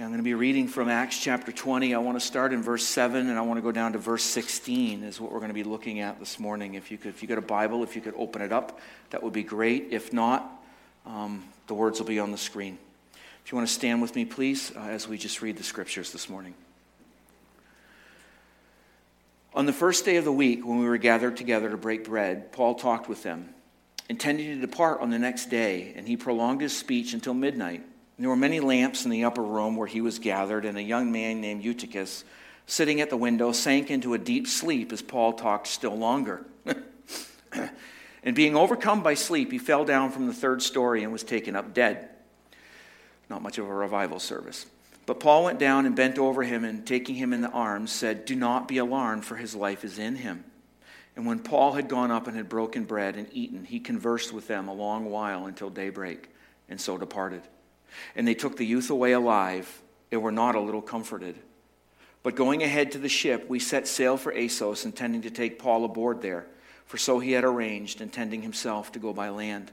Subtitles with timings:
[0.00, 1.92] I'm going to be reading from Acts chapter 20.
[1.92, 4.22] I want to start in verse 7 and I want to go down to verse
[4.22, 6.74] 16 is what we're going to be looking at this morning.
[6.74, 8.78] If you could, if you got a Bible, if you could open it up,
[9.10, 9.88] that would be great.
[9.90, 10.48] If not,
[11.04, 12.78] um, the words will be on the screen.
[13.44, 16.12] If you want to stand with me, please, uh, as we just read the scriptures
[16.12, 16.54] this morning.
[19.52, 22.52] On the first day of the week, when we were gathered together to break bread,
[22.52, 23.52] Paul talked with them,
[24.08, 27.82] intending to depart on the next day, and he prolonged his speech until midnight.
[28.18, 31.12] There were many lamps in the upper room where he was gathered, and a young
[31.12, 32.24] man named Eutychus,
[32.66, 36.44] sitting at the window, sank into a deep sleep as Paul talked still longer.
[38.24, 41.54] and being overcome by sleep, he fell down from the third story and was taken
[41.54, 42.08] up dead.
[43.30, 44.66] Not much of a revival service.
[45.06, 48.24] But Paul went down and bent over him, and taking him in the arms, said,
[48.24, 50.44] Do not be alarmed, for his life is in him.
[51.14, 54.48] And when Paul had gone up and had broken bread and eaten, he conversed with
[54.48, 56.28] them a long while until daybreak,
[56.68, 57.42] and so departed.
[58.16, 61.36] And they took the youth away alive and were not a little comforted.
[62.22, 65.84] But going ahead to the ship, we set sail for Assos, intending to take Paul
[65.84, 66.46] aboard there,
[66.86, 69.70] for so he had arranged, intending himself to go by land.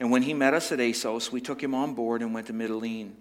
[0.00, 2.52] And when he met us at Assos, we took him on board and went to
[2.52, 3.12] Mytilene.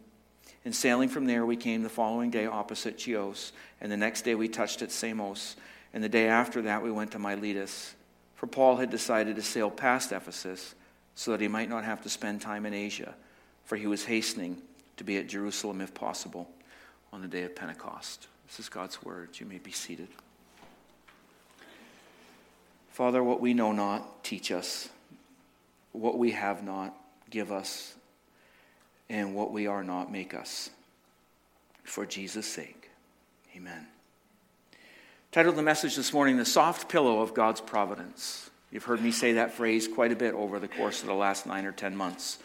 [0.65, 4.35] And sailing from there, we came the following day opposite Chios, and the next day
[4.35, 5.55] we touched at Samos,
[5.93, 7.93] and the day after that we went to Miletus.
[8.35, 10.75] For Paul had decided to sail past Ephesus
[11.15, 13.15] so that he might not have to spend time in Asia
[13.67, 14.61] for he was hastening
[14.95, 16.49] to be at Jerusalem, if possible,
[17.11, 18.27] on the day of Pentecost.
[18.47, 19.31] This is God's word.
[19.33, 20.07] You may be seated.
[22.89, 24.87] Father, what we know not, teach us.
[25.91, 26.95] What we have not,
[27.29, 27.93] give us.
[29.09, 30.69] And what we are not, make us.
[31.83, 32.89] For Jesus' sake.
[33.53, 33.85] Amen.
[35.33, 38.49] Titled the message this morning, The Soft Pillow of God's Providence.
[38.71, 41.45] You've heard me say that phrase quite a bit over the course of the last
[41.45, 42.39] nine or ten months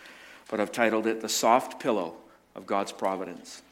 [0.53, 2.15] but I've titled it The Soft Pillow
[2.55, 3.63] of God's Providence.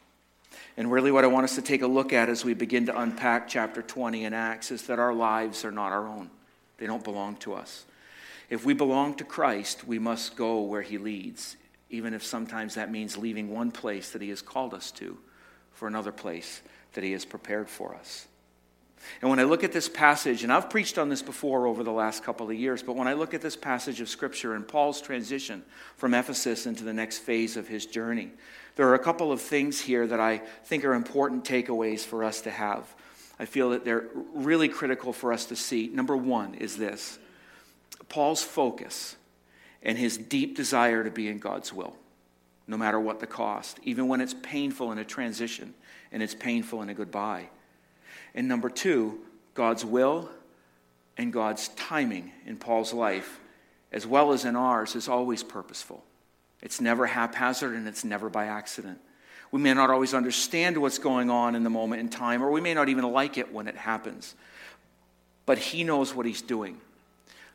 [0.78, 2.98] And really, what I want us to take a look at as we begin to
[2.98, 6.30] unpack chapter 20 in Acts is that our lives are not our own,
[6.78, 7.84] they don't belong to us.
[8.48, 11.58] If we belong to Christ, we must go where He leads,
[11.90, 15.18] even if sometimes that means leaving one place that He has called us to
[15.74, 16.62] for another place
[16.94, 18.26] that He has prepared for us.
[19.20, 21.92] And when I look at this passage, and I've preached on this before over the
[21.92, 25.00] last couple of years, but when I look at this passage of Scripture and Paul's
[25.00, 25.62] transition
[25.96, 28.30] from Ephesus into the next phase of his journey,
[28.76, 32.40] there are a couple of things here that I think are important takeaways for us
[32.42, 32.94] to have.
[33.38, 35.88] I feel that they're really critical for us to see.
[35.88, 37.18] Number one is this
[38.08, 39.16] Paul's focus
[39.82, 41.96] and his deep desire to be in God's will,
[42.66, 45.74] no matter what the cost, even when it's painful in a transition
[46.12, 47.48] and it's painful in a goodbye.
[48.34, 49.20] And number two,
[49.54, 50.30] God's will
[51.16, 53.40] and God's timing in Paul's life,
[53.92, 56.04] as well as in ours, is always purposeful.
[56.62, 59.00] It's never haphazard and it's never by accident.
[59.50, 62.60] We may not always understand what's going on in the moment in time, or we
[62.60, 64.34] may not even like it when it happens.
[65.44, 66.80] But He knows what He's doing.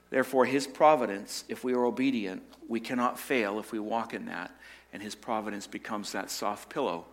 [0.10, 4.52] Therefore, His providence, if we are obedient, we cannot fail if we walk in that.
[4.92, 7.06] And His providence becomes that soft pillow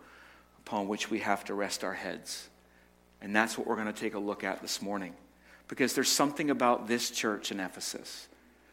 [0.65, 2.49] upon which we have to rest our heads.
[3.23, 5.13] And that's what we're going to take a look at this morning.
[5.69, 8.27] Because there's something about this church in Ephesus,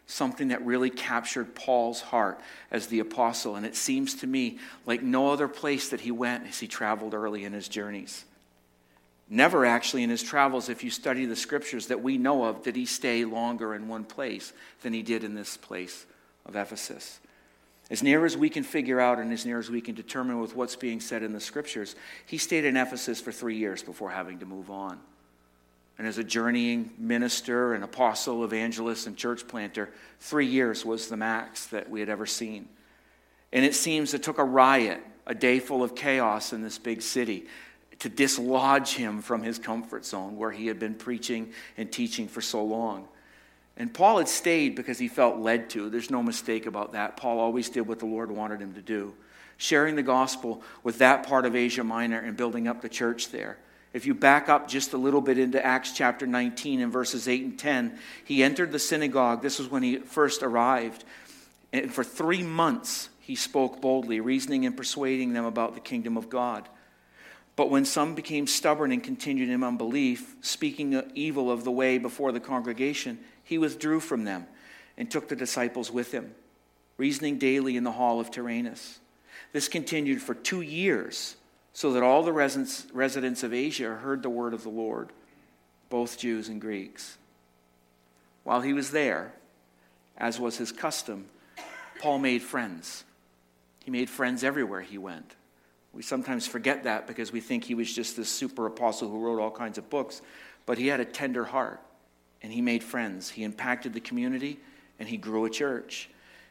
[0.06, 2.40] something that really captured Paul's heart
[2.70, 3.54] as the apostle.
[3.54, 7.14] And it seems to me like no other place that he went as he traveled
[7.14, 8.24] early in his journeys.
[9.28, 12.74] Never actually in his travels, if you study the scriptures that we know of, did
[12.74, 16.04] he stay longer in one place than he did in this place
[16.44, 17.20] of Ephesus.
[17.90, 20.54] As near as we can figure out and as near as we can determine with
[20.54, 24.38] what's being said in the scriptures, he stayed in Ephesus for three years before having
[24.38, 25.00] to move on.
[25.98, 29.90] And as a journeying minister and apostle, evangelist, and church planter,
[30.20, 32.68] three years was the max that we had ever seen.
[33.52, 37.02] And it seems it took a riot, a day full of chaos in this big
[37.02, 37.46] city,
[37.98, 42.40] to dislodge him from his comfort zone where he had been preaching and teaching for
[42.40, 43.06] so long.
[43.80, 45.88] And Paul had stayed because he felt led to.
[45.88, 47.16] There's no mistake about that.
[47.16, 49.14] Paul always did what the Lord wanted him to do,
[49.56, 53.56] sharing the gospel with that part of Asia Minor and building up the church there.
[53.94, 57.42] If you back up just a little bit into Acts chapter 19 and verses 8
[57.42, 59.40] and 10, he entered the synagogue.
[59.40, 61.02] This was when he first arrived.
[61.72, 66.28] And for three months, he spoke boldly, reasoning and persuading them about the kingdom of
[66.28, 66.68] God.
[67.56, 72.30] But when some became stubborn and continued in unbelief, speaking evil of the way before
[72.30, 73.18] the congregation,
[73.50, 74.46] he withdrew from them
[74.96, 76.32] and took the disciples with him,
[76.96, 79.00] reasoning daily in the hall of Tyrannus.
[79.52, 81.34] This continued for two years,
[81.72, 85.10] so that all the residents of Asia heard the word of the Lord,
[85.88, 87.18] both Jews and Greeks.
[88.44, 89.32] While he was there,
[90.16, 91.26] as was his custom,
[91.98, 93.02] Paul made friends.
[93.84, 95.34] He made friends everywhere he went
[95.92, 99.40] We sometimes forget that because we think he was just this super apostle who wrote
[99.40, 100.22] all kinds of books.
[100.66, 101.80] But he had a tender heart
[102.42, 103.30] and he made friends.
[103.30, 104.58] He impacted the community
[104.98, 106.08] and he grew a church.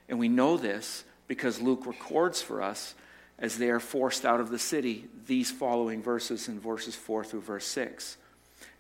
[0.08, 2.96] And we know this because Luke records for us
[3.38, 7.42] as they are forced out of the city these following verses in verses 4 through
[7.42, 8.18] verse 6.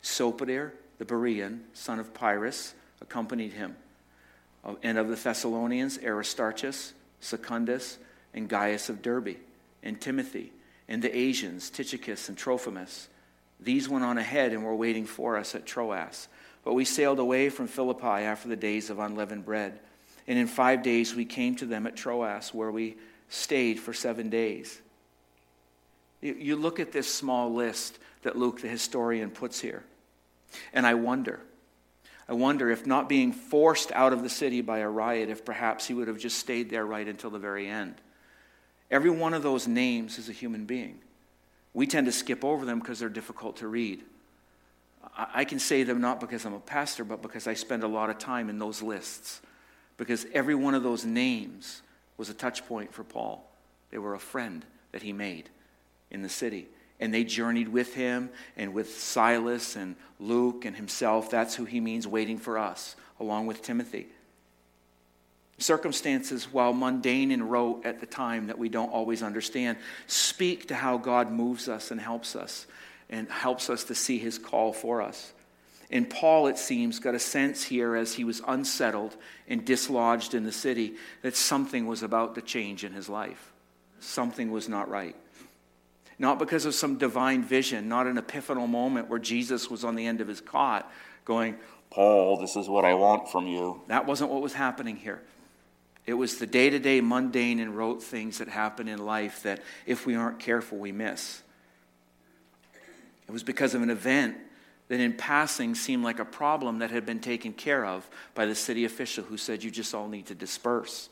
[0.03, 3.75] Sopater, the Berean, son of Pyrrhus, accompanied him.
[4.63, 7.97] Uh, and of the Thessalonians, Aristarchus, Secundus,
[8.33, 9.37] and Gaius of Derbe,
[9.83, 10.51] and Timothy,
[10.87, 13.07] and the Asians, Tychicus and Trophimus.
[13.59, 16.27] These went on ahead and were waiting for us at Troas.
[16.63, 19.79] But we sailed away from Philippi after the days of unleavened bread.
[20.27, 22.97] And in five days we came to them at Troas, where we
[23.29, 24.81] stayed for seven days.
[26.21, 29.83] You look at this small list that Luke the historian puts here,
[30.73, 31.39] and I wonder.
[32.27, 35.87] I wonder if not being forced out of the city by a riot, if perhaps
[35.87, 37.95] he would have just stayed there right until the very end.
[38.91, 40.99] Every one of those names is a human being.
[41.73, 44.03] We tend to skip over them because they're difficult to read.
[45.33, 48.09] I can say them not because I'm a pastor, but because I spend a lot
[48.09, 49.41] of time in those lists.
[49.97, 51.81] Because every one of those names
[52.17, 53.45] was a touch point for Paul.
[53.91, 55.49] They were a friend that he made
[56.09, 56.67] in the city.
[57.01, 61.29] And they journeyed with him and with Silas and Luke and himself.
[61.29, 64.07] That's who he means waiting for us, along with Timothy.
[65.57, 69.77] Circumstances, while mundane and rote at the time that we don't always understand,
[70.07, 72.67] speak to how God moves us and helps us
[73.09, 75.33] and helps us to see his call for us.
[75.91, 79.15] And Paul, it seems, got a sense here as he was unsettled
[79.47, 83.51] and dislodged in the city that something was about to change in his life.
[83.99, 85.15] Something was not right.
[86.19, 90.05] Not because of some divine vision, not an epiphanal moment where Jesus was on the
[90.05, 90.91] end of his cot
[91.25, 91.55] going,
[91.89, 93.81] Paul, this is what I want from you.
[93.87, 95.21] That wasn't what was happening here.
[96.05, 99.61] It was the day to day, mundane, and rote things that happen in life that,
[99.85, 101.41] if we aren't careful, we miss.
[103.29, 104.37] It was because of an event
[104.87, 108.55] that in passing seemed like a problem that had been taken care of by the
[108.55, 111.09] city official who said, You just all need to disperse.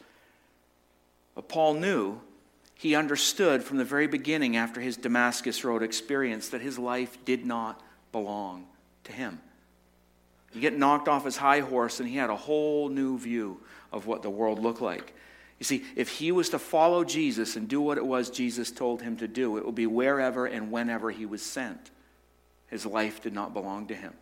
[1.36, 2.20] But Paul knew,
[2.74, 7.46] he understood from the very beginning after his Damascus Road experience that his life did
[7.46, 8.66] not belong
[9.04, 9.40] to him.
[10.52, 13.62] He get knocked off his high horse and he had a whole new view
[13.92, 15.14] of what the world looked like.
[15.60, 19.04] You see, if he was to follow Jesus and do what it was Jesus told
[19.04, 21.92] him to do, it would be wherever and whenever he was sent.
[22.68, 24.14] His life did not belong to him.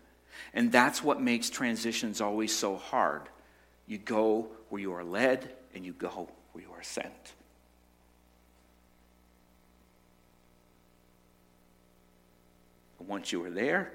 [0.53, 3.23] And that's what makes transitions always so hard.
[3.87, 7.33] You go where you are led, and you go where you are sent.
[12.99, 13.91] And once you are there,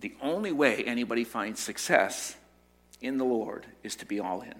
[0.00, 2.36] the only way anybody finds success
[3.00, 4.54] in the Lord is to be all in.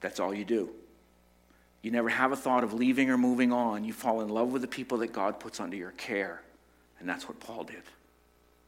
[0.00, 0.70] That's all you do.
[1.82, 3.84] You never have a thought of leaving or moving on.
[3.84, 6.42] You fall in love with the people that God puts under your care.
[7.00, 7.82] And that's what Paul did.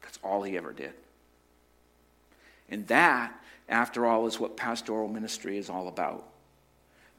[0.00, 0.92] That's all he ever did.
[2.68, 3.32] And that,
[3.68, 6.26] after all, is what pastoral ministry is all about.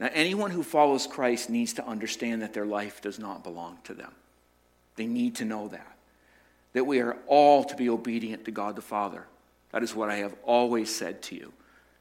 [0.00, 3.94] Now, anyone who follows Christ needs to understand that their life does not belong to
[3.94, 4.12] them.
[4.96, 5.96] They need to know that.
[6.72, 9.24] That we are all to be obedient to God the Father.
[9.70, 11.52] That is what I have always said to you.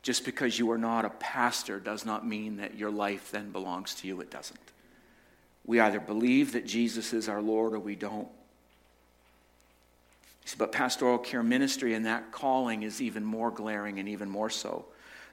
[0.02, 3.96] Just because you are not a pastor does not mean that your life then belongs
[3.96, 4.20] to you.
[4.22, 4.60] It doesn't.
[5.66, 8.28] We either believe that Jesus is our Lord or we don't.
[10.58, 14.86] But pastoral care ministry and that calling is even more glaring and even more so.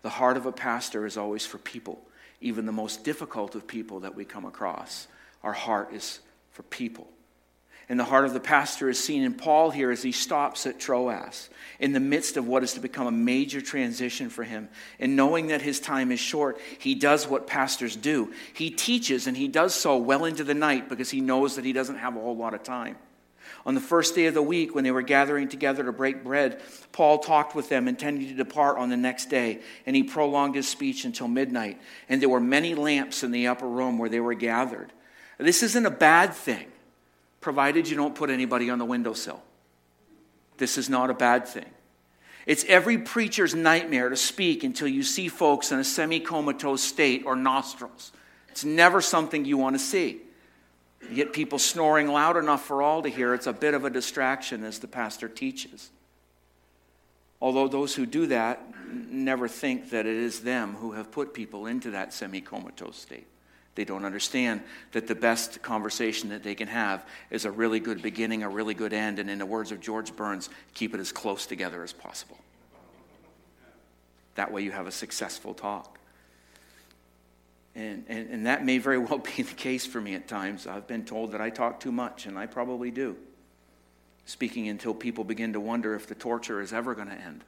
[0.03, 2.01] The heart of a pastor is always for people,
[2.41, 5.09] even the most difficult of people that we come across.
[5.43, 6.21] Our heart is
[6.53, 7.09] for people.
[7.91, 10.79] And the heart of the pastor is seen in Paul here as he stops at
[10.79, 11.51] Troas
[11.81, 14.69] in the midst of what is to become a major transition for him.
[15.01, 18.33] And knowing that his time is short, he does what pastors do.
[18.55, 21.73] He teaches, and he does so well into the night because he knows that he
[21.73, 22.97] doesn't have a whole lot of time.
[23.67, 26.63] On the first day of the week, when they were gathering together to break bread,
[26.93, 30.67] Paul talked with them, intending to depart on the next day, and he prolonged his
[30.67, 31.81] speech until midnight.
[32.09, 34.93] And there were many lamps in the upper room where they were gathered.
[35.39, 36.69] This isn't a bad thing,
[37.41, 39.43] provided you don't put anybody on the windowsill.
[40.57, 41.71] This is not a bad thing.
[42.47, 47.25] It's every preacher's nightmare to speak until you see folks in a semi comatose state
[47.27, 48.13] or nostrils.
[48.49, 50.21] It's never something you want to see.
[51.09, 53.91] You get people snoring loud enough for all to hear, it's a bit of a
[53.91, 55.91] distraction as the pastor teaches.
[57.41, 58.63] Although those who do that
[59.11, 63.27] never think that it is them who have put people into that semi comatose state.
[63.77, 68.03] They don't understand that the best conversation that they can have is a really good
[68.03, 71.13] beginning, a really good end, and in the words of George Burns, keep it as
[71.13, 72.37] close together as possible.
[74.35, 76.00] That way you have a successful talk.
[77.75, 80.67] And, and, and that may very well be the case for me at times.
[80.67, 83.17] I've been told that I talk too much, and I probably do.
[84.27, 87.43] Speaking until people begin to wonder if the torture is ever going to end,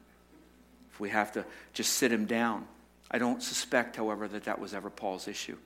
[0.91, 2.67] if we have to just sit him down.
[3.11, 5.59] I don't suspect, however, that that was ever Paul's issue.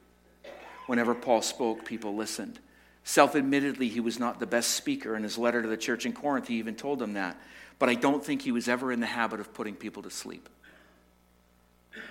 [0.86, 2.58] Whenever Paul spoke, people listened.
[3.04, 5.14] Self admittedly, he was not the best speaker.
[5.14, 7.36] In his letter to the church in Corinth, he even told them that.
[7.78, 10.48] But I don't think he was ever in the habit of putting people to sleep.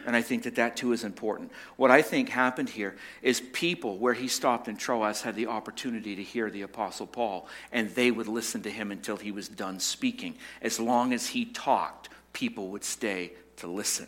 [0.06, 1.52] And I think that that too is important.
[1.78, 6.16] What I think happened here is people, where he stopped in Troas, had the opportunity
[6.16, 9.80] to hear the Apostle Paul, and they would listen to him until he was done
[9.80, 10.36] speaking.
[10.62, 14.08] As long as he talked, people would stay to listen.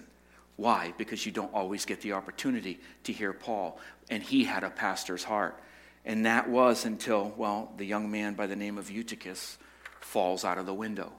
[0.56, 0.94] Why?
[0.98, 3.80] Because you don't always get the opportunity to hear Paul.
[4.10, 5.60] And he had a pastor's heart.
[6.06, 9.58] And that was until, well, the young man by the name of Eutychus
[10.00, 11.12] falls out of the window.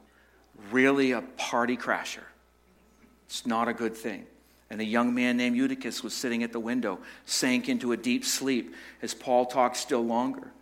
[0.71, 2.25] Really a party crasher.
[3.27, 4.27] It's not a good thing.
[4.71, 8.25] And a young man named Eutychus was sitting at the window, sank into a deep
[8.25, 10.53] sleep as Paul talked still longer.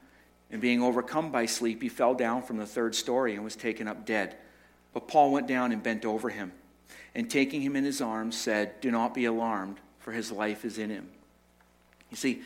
[0.50, 3.88] And being overcome by sleep, he fell down from the third story and was taken
[3.88, 4.36] up dead.
[4.92, 6.52] But Paul went down and bent over him,
[7.14, 10.78] and taking him in his arms, said, Do not be alarmed, for his life is
[10.78, 11.08] in him.
[12.10, 12.42] You see,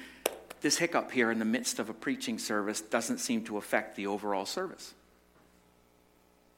[0.62, 4.06] this hiccup here in the midst of a preaching service doesn't seem to affect the
[4.06, 4.94] overall service.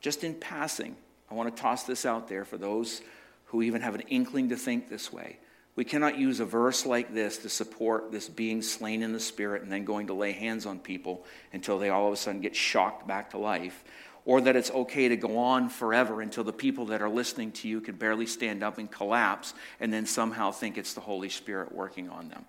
[0.00, 0.96] Just in passing,
[1.30, 3.02] I want to toss this out there for those
[3.52, 5.36] who even have an inkling to think this way.
[5.76, 9.62] We cannot use a verse like this to support this being slain in the spirit
[9.62, 12.56] and then going to lay hands on people until they all of a sudden get
[12.56, 13.84] shocked back to life.
[14.24, 17.68] Or that it's okay to go on forever until the people that are listening to
[17.68, 21.72] you can barely stand up and collapse and then somehow think it's the Holy Spirit
[21.72, 22.46] working on them.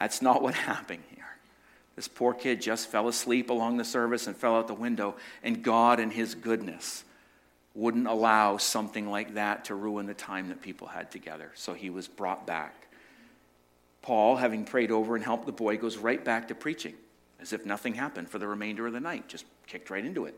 [0.00, 1.24] That's not what happened here.
[1.96, 5.62] This poor kid just fell asleep along the service and fell out the window, and
[5.62, 7.02] God, in His goodness,
[7.78, 11.52] wouldn't allow something like that to ruin the time that people had together.
[11.54, 12.88] So he was brought back.
[14.02, 16.94] Paul, having prayed over and helped the boy, goes right back to preaching
[17.40, 20.34] as if nothing happened for the remainder of the night, just kicked right into it.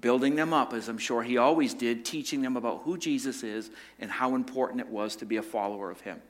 [0.00, 3.70] Building them up, as I'm sure he always did, teaching them about who Jesus is
[3.98, 6.22] and how important it was to be a follower of him.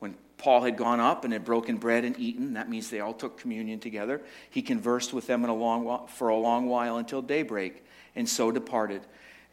[0.00, 3.14] When Paul had gone up and had broken bread and eaten, that means they all
[3.14, 4.20] took communion together,
[4.50, 7.84] he conversed with them a long, for a long while until daybreak,
[8.16, 9.02] and so departed.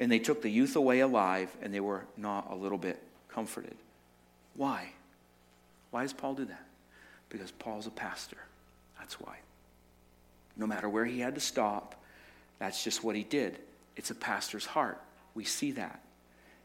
[0.01, 3.75] And they took the youth away alive, and they were not a little bit comforted.
[4.55, 4.89] Why?
[5.91, 6.65] Why does Paul do that?
[7.29, 8.39] Because Paul's a pastor.
[8.97, 9.37] That's why.
[10.57, 12.03] No matter where he had to stop,
[12.57, 13.59] that's just what he did.
[13.95, 14.99] It's a pastor's heart.
[15.35, 16.01] We see that.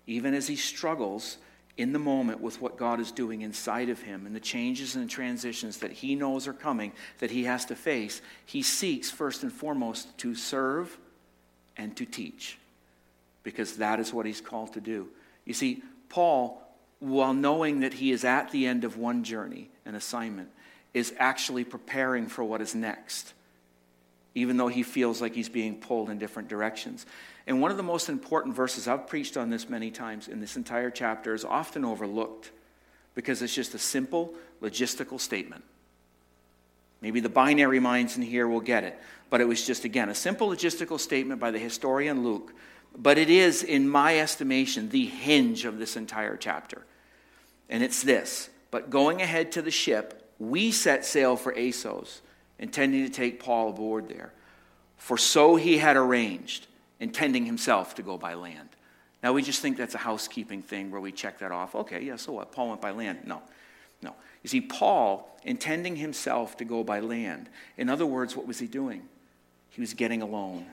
[0.07, 1.37] Even as he struggles
[1.77, 5.11] in the moment with what God is doing inside of him and the changes and
[5.11, 9.53] transitions that he knows are coming that he has to face, he seeks first and
[9.53, 10.97] foremost to serve
[11.77, 12.57] and to teach
[13.47, 15.07] because that is what he's called to do.
[15.45, 16.61] You see, Paul,
[16.99, 20.49] while knowing that he is at the end of one journey, an assignment,
[20.93, 23.35] is actually preparing for what is next,
[24.35, 27.07] even though he feels like he's being pulled in different directions.
[27.47, 30.57] And one of the most important verses, I've preached on this many times in this
[30.57, 32.51] entire chapter, is often overlooked
[33.15, 35.63] because it's just a simple logistical statement.
[37.01, 38.99] Maybe the binary minds in here will get it,
[39.31, 42.53] but it was just, again, a simple logistical statement by the historian Luke
[42.97, 46.85] but it is, in my estimation, the hinge of this entire chapter.
[47.69, 52.21] And it's this But going ahead to the ship, we set sail for Assos,
[52.59, 54.33] intending to take Paul aboard there.
[54.97, 56.67] For so he had arranged,
[56.99, 58.69] intending himself to go by land.
[59.23, 61.75] Now, we just think that's a housekeeping thing where we check that off.
[61.75, 62.53] Okay, yeah, so what?
[62.53, 63.21] Paul went by land.
[63.25, 63.43] No,
[64.03, 64.15] no.
[64.43, 68.67] You see, Paul, intending himself to go by land, in other words, what was he
[68.67, 69.03] doing?
[69.71, 70.67] He was getting alone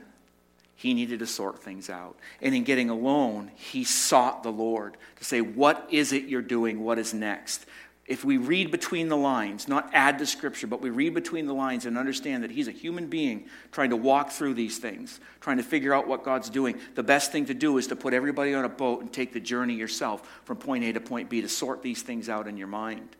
[0.75, 2.17] he needed to sort things out.
[2.41, 6.83] And in getting alone, he sought the Lord to say, What is it you're doing?
[6.83, 7.65] What is next?
[8.05, 11.53] If we read between the lines, not add to Scripture, but we read between the
[11.53, 15.55] lines and understand that he's a human being trying to walk through these things, trying
[15.55, 18.53] to figure out what God's doing, the best thing to do is to put everybody
[18.53, 21.47] on a boat and take the journey yourself from point A to point B to
[21.47, 23.15] sort these things out in your mind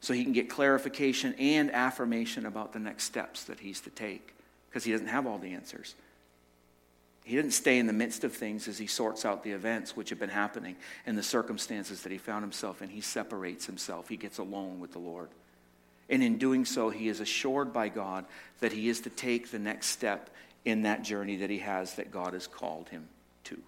[0.00, 4.34] so he can get clarification and affirmation about the next steps that he's to take
[4.68, 5.94] because he doesn't have all the answers.
[7.28, 10.08] He didn't stay in the midst of things as he sorts out the events which
[10.08, 12.88] have been happening and the circumstances that he found himself in.
[12.88, 15.28] He separates himself, he gets alone with the Lord.
[16.08, 18.24] And in doing so, he is assured by God
[18.60, 20.30] that he is to take the next step
[20.64, 23.06] in that journey that he has that God has called him
[23.44, 23.60] to.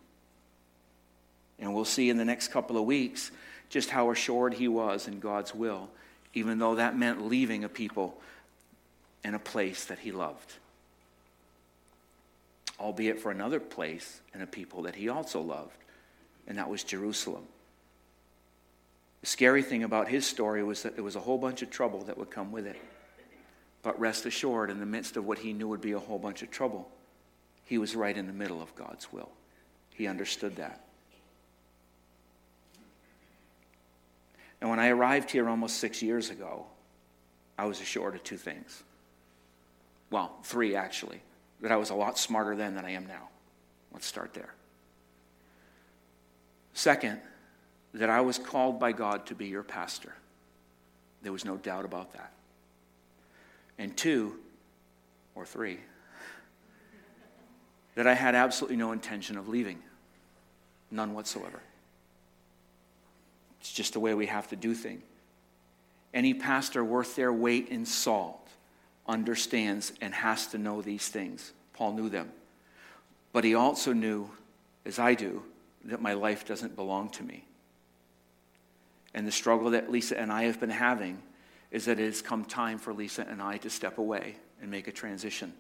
[1.59, 3.31] And we'll see in the next couple of weeks
[3.69, 5.91] just how assured he was in God's will,
[6.33, 8.19] even though that meant leaving a people
[9.23, 10.55] and a place that he loved
[12.81, 15.77] albeit for another place and a people that he also loved,
[16.47, 17.45] and that was Jerusalem.
[19.21, 22.01] The scary thing about his story was that there was a whole bunch of trouble
[22.05, 22.77] that would come with it.
[23.83, 26.43] But rest assured, in the midst of what he knew would be a whole bunch
[26.43, 26.91] of trouble,
[27.65, 29.31] he was right in the middle of God's will.
[29.91, 30.85] He understood that.
[34.61, 36.67] And when I arrived here almost six years ago,
[37.59, 38.83] I was assured of two things.
[40.11, 41.21] Well, three actually.
[41.61, 43.29] That I was a lot smarter then than I am now.
[43.93, 44.55] Let's start there.
[46.75, 47.21] Second,
[47.95, 50.15] that I was called by God to be your pastor.
[51.23, 52.33] There was no doubt about that.
[53.79, 54.37] And two,
[55.35, 55.79] or three,
[57.95, 59.79] that I had absolutely no intention of leaving.
[60.91, 61.61] None whatsoever.
[63.61, 65.03] It's just the way we have to do things.
[66.13, 68.40] Any pastor worth their weight in salt
[69.11, 71.53] understands and has to know these things.
[71.75, 72.31] Paul knew them.
[73.33, 74.31] But he also knew,
[74.87, 75.43] as I do,
[75.85, 77.45] that my life doesn't belong to me.
[79.13, 81.21] And the struggle that Lisa and I have been having
[81.71, 84.89] is that it has come time for Lisa and I to step away and make
[84.89, 85.53] a transition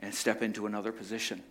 [0.00, 1.42] and step into another position.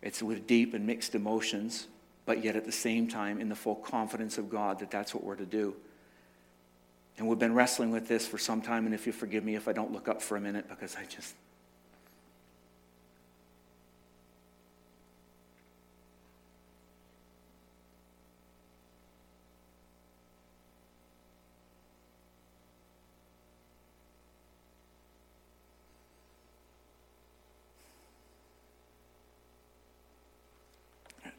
[0.00, 1.86] It's with deep and mixed emotions,
[2.24, 5.24] but yet at the same time in the full confidence of God that that's what
[5.24, 5.74] we're to do.
[7.18, 9.68] And we've been wrestling with this for some time, and if you forgive me if
[9.68, 11.34] I don't look up for a minute because I just.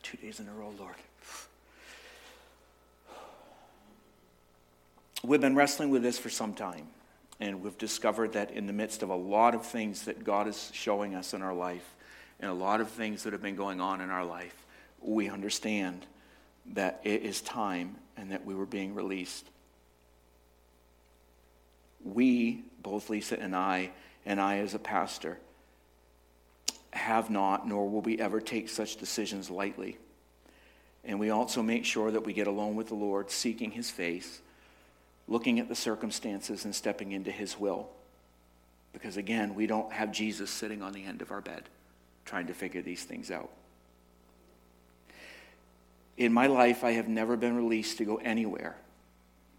[0.01, 0.95] Two days in a row, Lord.
[5.25, 6.87] We've been wrestling with this for some time,
[7.39, 10.69] and we've discovered that in the midst of a lot of things that God is
[10.73, 11.95] showing us in our life,
[12.41, 14.65] and a lot of things that have been going on in our life,
[14.99, 16.05] we understand
[16.73, 19.45] that it is time and that we were being released.
[22.03, 23.91] We, both Lisa and I,
[24.25, 25.39] and I as a pastor,
[26.91, 29.97] have not, nor will we ever take such decisions lightly.
[31.05, 34.41] And we also make sure that we get alone with the Lord, seeking his face
[35.27, 37.89] looking at the circumstances and stepping into his will.
[38.91, 41.63] Because again, we don't have Jesus sitting on the end of our bed
[42.25, 43.49] trying to figure these things out.
[46.17, 48.75] In my life, I have never been released to go anywhere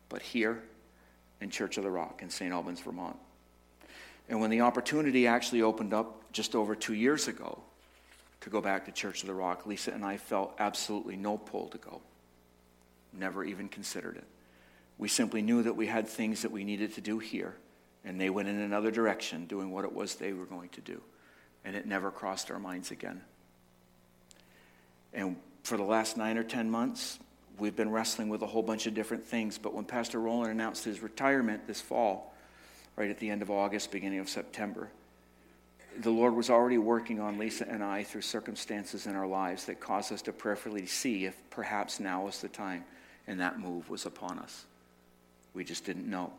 [0.08, 0.62] but here
[1.40, 2.52] in Church of the Rock in St.
[2.52, 3.16] Albans, Vermont.
[4.28, 7.58] And when the opportunity actually opened up just over two years ago
[8.42, 11.66] to go back to Church of the Rock, Lisa and I felt absolutely no pull
[11.68, 12.00] to go.
[13.12, 14.24] Never even considered it.
[14.98, 17.56] We simply knew that we had things that we needed to do here,
[18.04, 21.00] and they went in another direction, doing what it was they were going to do.
[21.64, 23.22] And it never crossed our minds again.
[25.12, 27.18] And for the last nine or 10 months,
[27.58, 29.58] we've been wrestling with a whole bunch of different things.
[29.58, 32.34] But when Pastor Roland announced his retirement this fall,
[32.96, 34.90] right at the end of August, beginning of September,
[35.98, 39.80] the Lord was already working on Lisa and I through circumstances in our lives that
[39.80, 42.84] caused us to prayerfully see if perhaps now was the time,
[43.26, 44.64] and that move was upon us.
[45.54, 46.32] We just didn't know.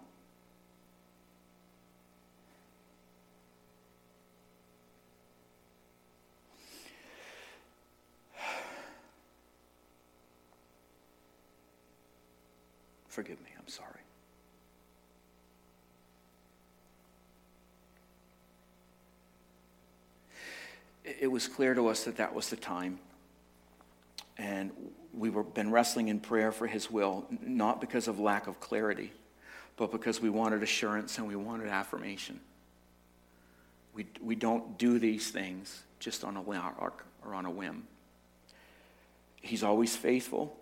[13.08, 13.90] Forgive me, I'm sorry.
[21.06, 23.00] It was clear to us that that was the time.
[24.38, 24.72] And
[25.14, 29.12] we were been wrestling in prayer for his will, not because of lack of clarity,
[29.78, 32.40] but because we wanted assurance and we wanted affirmation.
[33.94, 37.88] We, we don't do these things just on a lark or on a whim.
[39.42, 40.58] He's always faithful.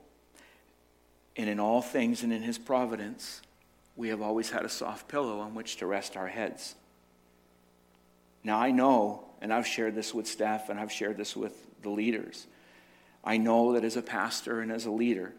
[1.36, 3.42] And in all things and in his providence,
[3.96, 6.76] we have always had a soft pillow on which to rest our heads.
[8.44, 11.90] Now, I know, and I've shared this with staff and I've shared this with the
[11.90, 12.46] leaders,
[13.24, 15.34] I know that as a pastor and as a leader,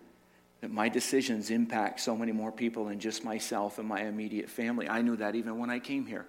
[0.60, 4.88] that my decisions impact so many more people than just myself and my immediate family.
[4.88, 6.26] I knew that even when I came here.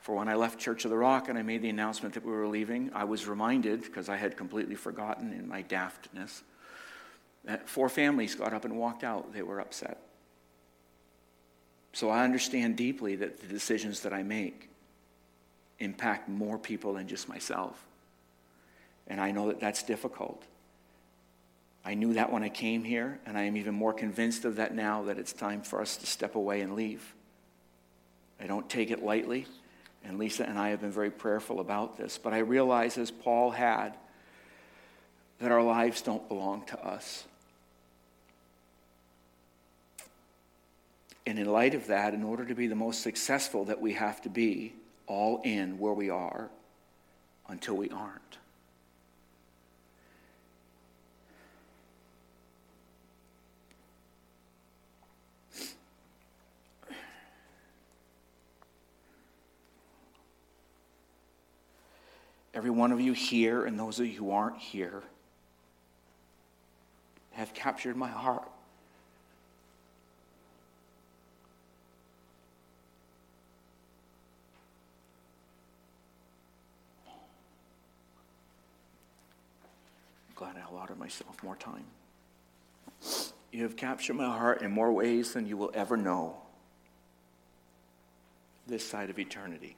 [0.00, 2.32] For when I left Church of the Rock and I made the announcement that we
[2.32, 6.42] were leaving, I was reminded, because I had completely forgotten in my daftness,
[7.44, 9.32] that four families got up and walked out.
[9.32, 9.98] They were upset.
[11.92, 14.70] So I understand deeply that the decisions that I make
[15.80, 17.84] impact more people than just myself.
[19.08, 20.42] And I know that that's difficult.
[21.84, 24.74] I knew that when I came here, and I am even more convinced of that
[24.74, 27.14] now that it's time for us to step away and leave.
[28.40, 29.46] I don't take it lightly,
[30.04, 32.18] and Lisa and I have been very prayerful about this.
[32.18, 33.96] But I realize, as Paul had,
[35.38, 37.24] that our lives don't belong to us.
[41.24, 44.20] And in light of that, in order to be the most successful that we have
[44.22, 44.72] to be,
[45.06, 46.48] all in where we are
[47.48, 48.38] until we aren't.
[62.56, 65.02] Every one of you here and those of you who aren't here
[67.32, 68.48] have captured my heart.
[77.06, 77.12] I'm
[80.34, 81.84] glad I allotted myself more time.
[83.52, 86.38] You have captured my heart in more ways than you will ever know
[88.66, 89.76] this side of eternity.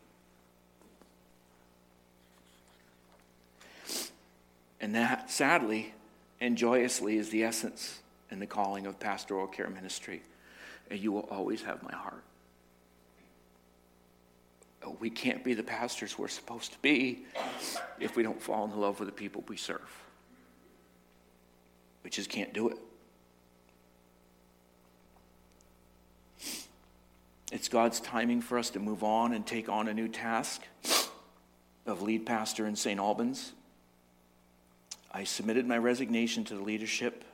[4.81, 5.95] And that, sadly
[6.41, 10.23] and joyously, is the essence and the calling of pastoral care ministry.
[10.91, 12.23] And you will always have my heart.
[14.85, 17.25] Uh, we can't be the pastors we're supposed to be
[17.99, 20.03] if we don't fall in love with the people we serve.
[22.05, 22.79] We just can't do it.
[27.51, 30.63] It's God's timing for us to move on and take on a new task
[31.87, 33.01] of lead pastor in St.
[33.01, 33.53] Albans.
[35.19, 37.25] I submitted my resignation to the leadership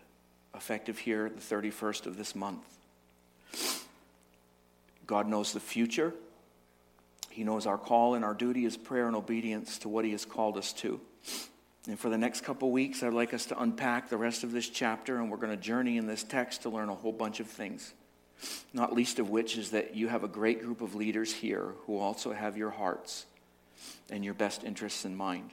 [0.54, 2.64] effective here the 31st of this month.
[5.06, 6.14] God knows the future.
[7.28, 10.24] He knows our call and our duty is prayer and obedience to what He has
[10.24, 10.98] called us to.
[11.86, 14.70] And for the next couple weeks, I'd like us to unpack the rest of this
[14.70, 17.48] chapter, and we're going to journey in this text to learn a whole bunch of
[17.48, 17.92] things.
[18.72, 21.98] Not least of which is that you have a great group of leaders here who
[21.98, 23.26] also have your hearts
[24.08, 25.50] and your best interests in mind.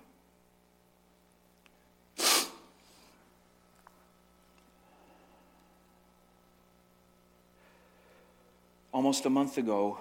[8.93, 9.99] Almost a month ago,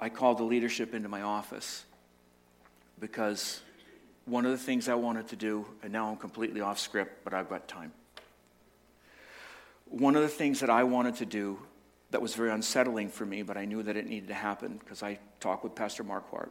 [0.00, 1.84] I called the leadership into my office
[2.98, 3.60] because
[4.24, 7.34] one of the things I wanted to do, and now I'm completely off script, but
[7.34, 7.92] I've got time.
[9.84, 11.58] One of the things that I wanted to do
[12.10, 15.02] that was very unsettling for me, but I knew that it needed to happen because
[15.02, 16.48] I talked with Pastor Marquardt,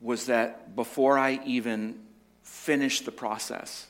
[0.00, 1.98] was that before I even
[2.44, 3.88] finished the process,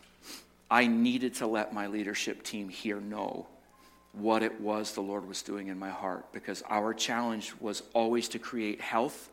[0.70, 3.46] I needed to let my leadership team here know
[4.12, 8.28] what it was the Lord was doing in my heart because our challenge was always
[8.30, 9.28] to create health,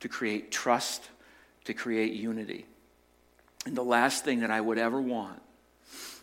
[0.00, 1.08] to create trust,
[1.64, 2.66] to create unity.
[3.64, 5.40] And the last thing that I would ever want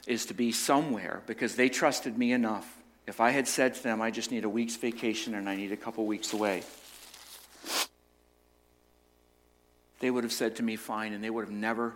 [0.05, 2.77] is to be somewhere because they trusted me enough.
[3.07, 5.71] If I had said to them, I just need a week's vacation and I need
[5.71, 6.63] a couple weeks away,
[9.99, 11.95] they would have said to me, fine, and they would have never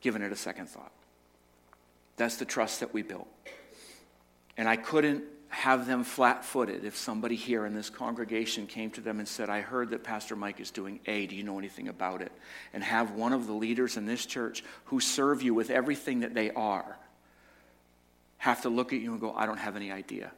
[0.00, 0.92] given it a second thought.
[2.16, 3.28] That's the trust that we built.
[4.56, 9.00] And I couldn't have them flat footed if somebody here in this congregation came to
[9.00, 11.26] them and said, I heard that Pastor Mike is doing A.
[11.26, 12.32] Do you know anything about it?
[12.72, 16.34] And have one of the leaders in this church who serve you with everything that
[16.34, 16.98] they are
[18.38, 20.30] have to look at you and go, I don't have any idea.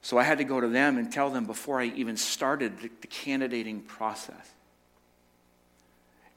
[0.00, 2.90] So I had to go to them and tell them before I even started the,
[3.00, 4.54] the candidating process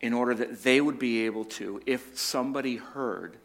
[0.01, 3.37] in order that they would be able to, if somebody heard,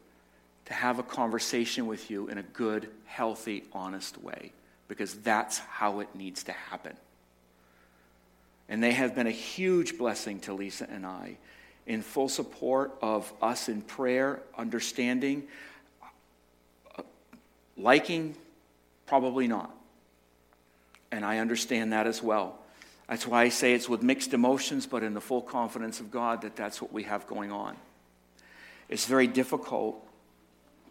[0.66, 4.52] to have a conversation with you in a good, healthy, honest way,
[4.88, 6.96] because that's how it needs to happen.
[8.68, 11.38] And they have been a huge blessing to Lisa and I
[11.86, 15.44] in full support of us in prayer, understanding,
[17.76, 18.34] liking,
[19.06, 19.72] probably not.
[21.12, 22.58] And I understand that as well.
[23.08, 26.42] That's why I say it's with mixed emotions, but in the full confidence of God
[26.42, 27.76] that that's what we have going on.
[28.88, 30.04] It's very difficult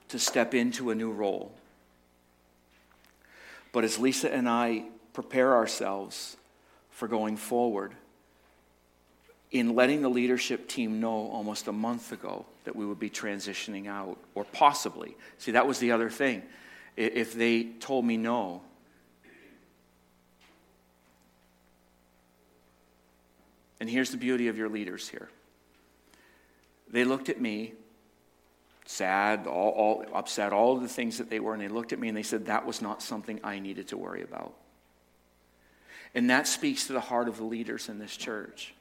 [0.09, 1.51] to step into a new role.
[3.71, 6.37] But as Lisa and I prepare ourselves
[6.91, 7.93] for going forward,
[9.51, 13.87] in letting the leadership team know almost a month ago that we would be transitioning
[13.87, 15.15] out, or possibly.
[15.37, 16.43] See, that was the other thing.
[16.97, 18.61] If they told me no,
[23.79, 25.29] And here's the beauty of your leaders here.
[26.89, 27.73] They looked at me,
[28.85, 32.07] sad, all, all, upset, all the things that they were, and they looked at me
[32.07, 34.53] and they said, That was not something I needed to worry about.
[36.13, 38.73] And that speaks to the heart of the leaders in this church.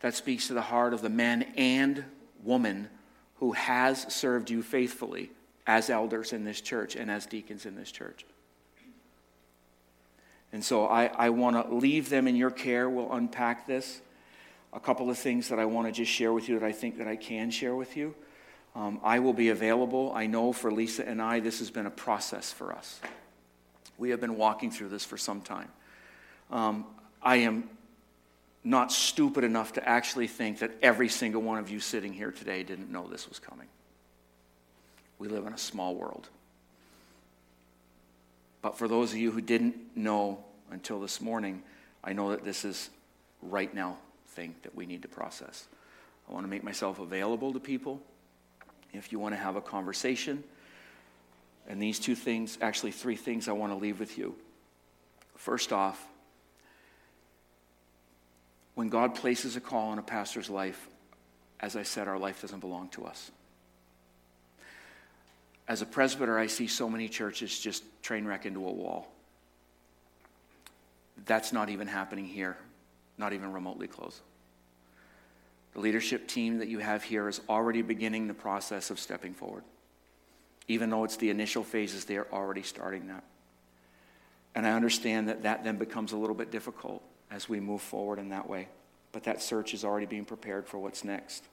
[0.00, 2.04] That speaks to the heart of the man and
[2.44, 2.88] woman
[3.36, 5.30] who has served you faithfully
[5.66, 8.24] as elders in this church and as deacons in this church.
[10.52, 12.88] And so I, I want to leave them in your care.
[12.88, 14.00] We'll unpack this.
[14.72, 16.98] A couple of things that I want to just share with you that I think
[16.98, 18.14] that I can share with you.
[18.78, 20.12] Um, I will be available.
[20.14, 23.00] I know for Lisa and I, this has been a process for us.
[23.98, 25.68] We have been walking through this for some time.
[26.52, 26.86] Um,
[27.20, 27.68] I am
[28.62, 32.62] not stupid enough to actually think that every single one of you sitting here today
[32.62, 33.66] didn't know this was coming.
[35.18, 36.28] We live in a small world.
[38.62, 41.64] But for those of you who didn't know until this morning,
[42.04, 42.90] I know that this is
[43.42, 43.96] right now
[44.28, 45.66] thing that we need to process.
[46.30, 48.00] I want to make myself available to people.
[48.92, 50.42] If you want to have a conversation,
[51.68, 54.34] and these two things, actually three things I want to leave with you.
[55.36, 56.04] First off,
[58.74, 60.88] when God places a call on a pastor's life,
[61.60, 63.30] as I said, our life doesn't belong to us.
[65.66, 69.08] As a presbyter, I see so many churches just train wreck into a wall.
[71.26, 72.56] That's not even happening here,
[73.18, 74.20] not even remotely close.
[75.78, 79.62] The leadership team that you have here is already beginning the process of stepping forward.
[80.66, 83.22] Even though it's the initial phases, they are already starting that.
[84.56, 88.18] And I understand that that then becomes a little bit difficult as we move forward
[88.18, 88.66] in that way.
[89.12, 91.44] But that search is already being prepared for what's next.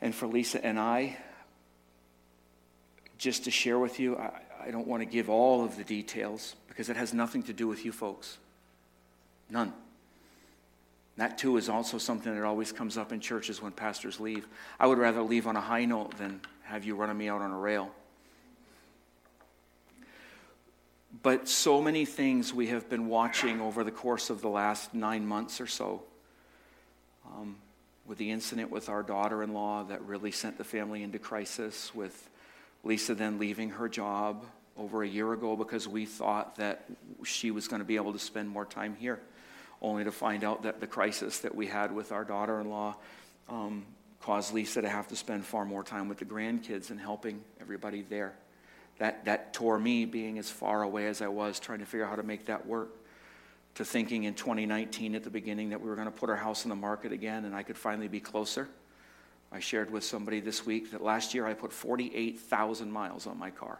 [0.00, 1.16] And for Lisa and I,
[3.16, 6.56] just to share with you, I, I don't want to give all of the details
[6.66, 8.38] because it has nothing to do with you folks.
[9.48, 9.72] None.
[11.16, 14.48] That too is also something that always comes up in churches when pastors leave.
[14.80, 17.52] I would rather leave on a high note than have you running me out on
[17.52, 17.90] a rail.
[21.22, 25.24] But so many things we have been watching over the course of the last nine
[25.26, 26.02] months or so.
[27.26, 27.56] Um,
[28.06, 31.94] with the incident with our daughter in law that really sent the family into crisis,
[31.94, 32.28] with
[32.82, 34.44] Lisa then leaving her job
[34.76, 36.84] over a year ago because we thought that
[37.24, 39.20] she was going to be able to spend more time here,
[39.84, 42.96] only to find out that the crisis that we had with our daughter in law
[43.48, 43.84] um,
[44.20, 48.02] caused Lisa to have to spend far more time with the grandkids and helping everybody
[48.02, 48.34] there.
[48.98, 52.10] That, that tore me being as far away as I was, trying to figure out
[52.10, 52.90] how to make that work.
[53.76, 56.64] To thinking in 2019 at the beginning that we were going to put our house
[56.64, 58.68] on the market again and I could finally be closer
[59.54, 63.50] I shared with somebody this week that last year I put 48,000 miles on my
[63.50, 63.78] car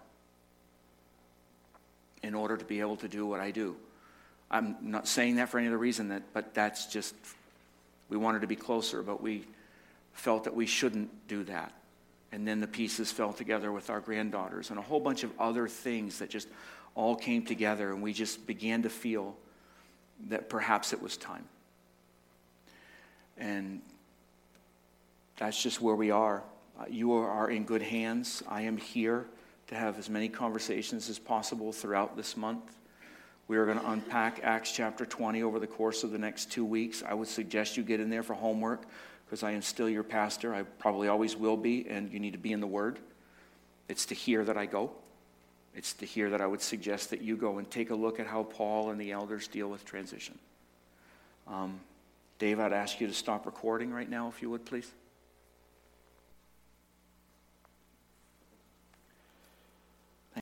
[2.22, 3.74] in order to be able to do what I do.
[4.54, 7.12] I'm not saying that for any other reason, that, but that's just,
[8.08, 9.42] we wanted to be closer, but we
[10.12, 11.72] felt that we shouldn't do that.
[12.30, 15.66] And then the pieces fell together with our granddaughters and a whole bunch of other
[15.66, 16.46] things that just
[16.94, 19.34] all came together, and we just began to feel
[20.28, 21.44] that perhaps it was time.
[23.36, 23.82] And
[25.36, 26.44] that's just where we are.
[26.78, 28.44] Uh, you are in good hands.
[28.48, 29.26] I am here
[29.66, 32.62] to have as many conversations as possible throughout this month.
[33.46, 36.64] We are going to unpack Acts chapter 20 over the course of the next two
[36.64, 37.02] weeks.
[37.06, 38.82] I would suggest you get in there for homework
[39.26, 40.54] because I am still your pastor.
[40.54, 42.98] I probably always will be, and you need to be in the Word.
[43.88, 44.92] It's to hear that I go.
[45.74, 48.26] It's to hear that I would suggest that you go and take a look at
[48.26, 50.38] how Paul and the elders deal with transition.
[51.46, 51.80] Um,
[52.38, 54.90] Dave, I'd ask you to stop recording right now, if you would, please.